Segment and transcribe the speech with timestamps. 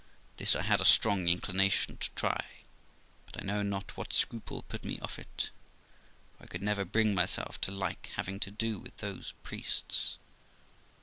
[0.37, 2.43] This I had a strong inclination to try,
[3.27, 5.51] but I know not what scruple put me off of it,
[6.35, 10.17] for I could never bring myself to like having to do with those priests.